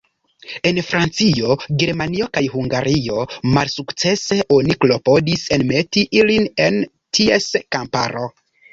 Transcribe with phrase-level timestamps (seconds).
[0.69, 3.27] En Francio, Germanio, kaj Hungario
[3.59, 6.85] malsukcese oni klopodis enmeti ilin en
[7.21, 8.31] ties kamparo.